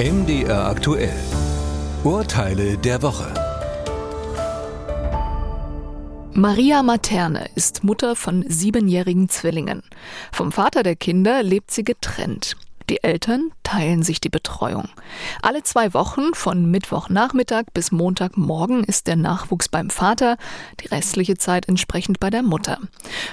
[0.00, 1.12] MDR aktuell.
[2.04, 3.34] Urteile der Woche.
[6.32, 9.82] Maria Materne ist Mutter von siebenjährigen Zwillingen.
[10.32, 12.56] Vom Vater der Kinder lebt sie getrennt.
[12.88, 14.88] Die Eltern teilen sich die Betreuung.
[15.42, 20.38] Alle zwei Wochen von Mittwochnachmittag bis Montagmorgen ist der Nachwuchs beim Vater,
[20.80, 22.78] die restliche Zeit entsprechend bei der Mutter.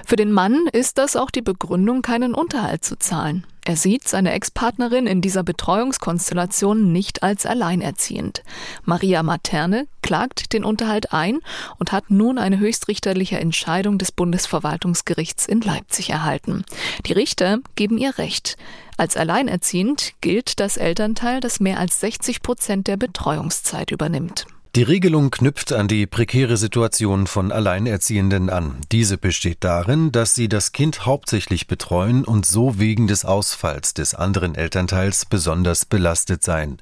[0.06, 3.48] Für den Mann ist das auch die Begründung, keinen Unterhalt zu zahlen.
[3.68, 8.44] Er sieht seine Ex-Partnerin in dieser Betreuungskonstellation nicht als alleinerziehend.
[8.86, 11.40] Maria Materne klagt den Unterhalt ein
[11.78, 16.64] und hat nun eine höchstrichterliche Entscheidung des Bundesverwaltungsgerichts in Leipzig erhalten.
[17.08, 18.56] Die Richter geben ihr Recht.
[18.96, 24.46] Als alleinerziehend gilt das Elternteil, das mehr als 60 Prozent der Betreuungszeit übernimmt.
[24.78, 28.76] Die Regelung knüpft an die prekäre Situation von Alleinerziehenden an.
[28.92, 34.14] Diese besteht darin, dass sie das Kind hauptsächlich betreuen und so wegen des Ausfalls des
[34.14, 36.78] anderen Elternteils besonders belastet seien.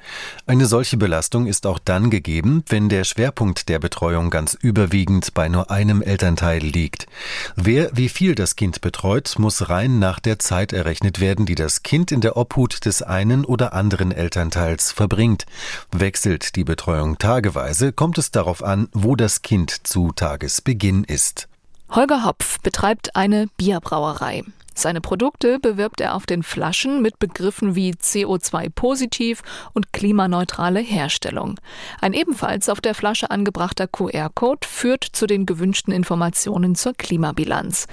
[0.45, 5.47] Eine solche Belastung ist auch dann gegeben, wenn der Schwerpunkt der Betreuung ganz überwiegend bei
[5.47, 7.07] nur einem Elternteil liegt.
[7.55, 11.81] Wer wie viel das Kind betreut, muss rein nach der Zeit errechnet werden, die das
[11.81, 15.45] Kind in der Obhut des einen oder anderen Elternteils verbringt.
[15.93, 21.47] Wechselt die Betreuung tageweise, Weise kommt es darauf an, wo das Kind zu Tagesbeginn ist.
[21.91, 24.43] Holger Hopf betreibt eine Bierbrauerei.
[24.77, 29.41] Seine Produkte bewirbt er auf den Flaschen mit Begriffen wie CO2-positiv
[29.73, 31.57] und klimaneutrale Herstellung.
[32.01, 37.87] Ein ebenfalls auf der Flasche angebrachter QR-Code führt zu den gewünschten Informationen zur Klimabilanz.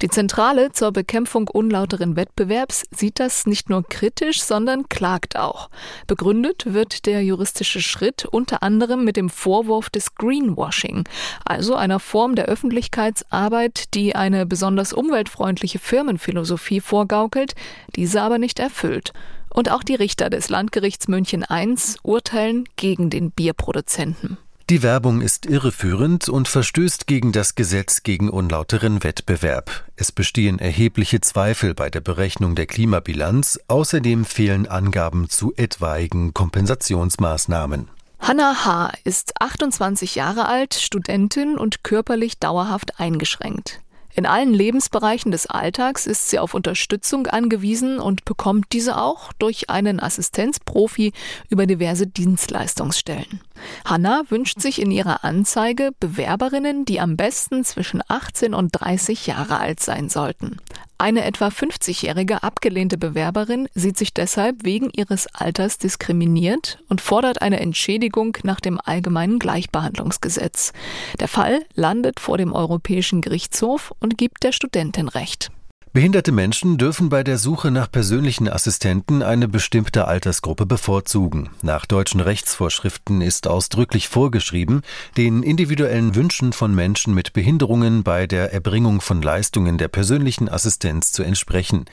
[0.00, 5.70] Die Zentrale zur Bekämpfung unlauteren Wettbewerbs sieht das nicht nur kritisch, sondern klagt auch.
[6.06, 11.02] Begründet wird der juristische Schritt unter anderem mit dem Vorwurf des Greenwashing,
[11.44, 17.54] also einer Form der Öffentlichkeitsarbeit, die eine besonders umweltfreundliche Firmenführung Philosophie vorgaukelt,
[17.96, 19.14] diese aber nicht erfüllt.
[19.48, 24.36] Und auch die Richter des Landgerichts München I urteilen gegen den Bierproduzenten.
[24.68, 29.86] Die Werbung ist irreführend und verstößt gegen das Gesetz gegen unlauteren Wettbewerb.
[29.96, 37.88] Es bestehen erhebliche Zweifel bei der Berechnung der Klimabilanz, außerdem fehlen Angaben zu etwaigen Kompensationsmaßnahmen.
[38.20, 38.92] Hanna H.
[39.04, 43.80] ist 28 Jahre alt, Studentin und körperlich dauerhaft eingeschränkt.
[44.18, 49.70] In allen Lebensbereichen des Alltags ist sie auf Unterstützung angewiesen und bekommt diese auch durch
[49.70, 51.12] einen Assistenzprofi
[51.50, 53.40] über diverse Dienstleistungsstellen.
[53.84, 59.60] Hanna wünscht sich in ihrer Anzeige Bewerberinnen, die am besten zwischen 18 und 30 Jahre
[59.60, 60.56] alt sein sollten.
[61.00, 67.60] Eine etwa 50-jährige abgelehnte Bewerberin sieht sich deshalb wegen ihres Alters diskriminiert und fordert eine
[67.60, 70.72] Entschädigung nach dem allgemeinen Gleichbehandlungsgesetz.
[71.20, 75.52] Der Fall landet vor dem Europäischen Gerichtshof und gibt der Studentin Recht.
[75.92, 81.48] Behinderte Menschen dürfen bei der Suche nach persönlichen Assistenten eine bestimmte Altersgruppe bevorzugen.
[81.62, 84.82] Nach deutschen Rechtsvorschriften ist ausdrücklich vorgeschrieben,
[85.16, 91.12] den individuellen Wünschen von Menschen mit Behinderungen bei der Erbringung von Leistungen der persönlichen Assistenz
[91.12, 91.86] zu entsprechen.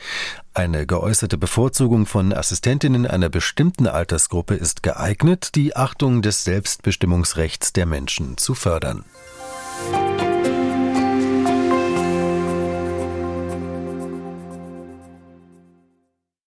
[0.53, 7.85] Eine geäußerte Bevorzugung von Assistentinnen einer bestimmten Altersgruppe ist geeignet, die Achtung des Selbstbestimmungsrechts der
[7.85, 9.05] Menschen zu fördern.